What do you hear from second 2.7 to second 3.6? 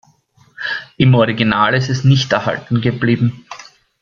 geblieben.